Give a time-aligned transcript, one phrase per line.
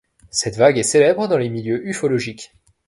[0.31, 2.55] Cette vague est célèbre dans les milieux ufologiques.